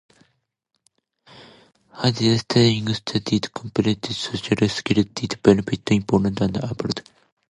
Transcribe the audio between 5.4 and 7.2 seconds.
benefits in Poland and abroad.